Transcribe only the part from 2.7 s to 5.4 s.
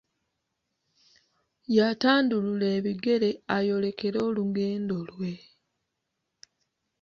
ebigere ayolekere olugendo lwe.